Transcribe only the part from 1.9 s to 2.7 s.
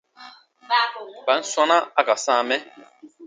n ka sãa mɛ?